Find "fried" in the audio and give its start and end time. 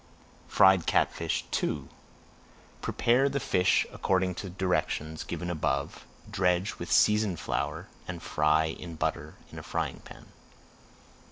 0.47-0.87